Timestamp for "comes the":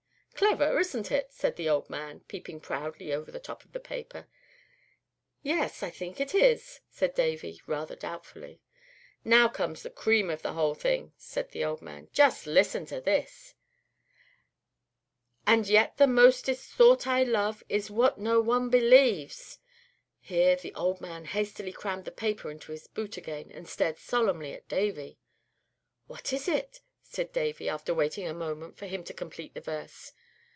9.47-9.91